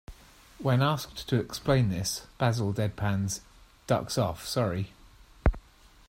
When 0.57 0.81
asked 0.81 1.29
to 1.29 1.35
explain 1.39 1.89
this, 1.89 2.25
Basil 2.39 2.73
deadpans, 2.73 3.41
"Duck's 3.85 4.17
off, 4.17 4.47
sorry". 4.47 4.93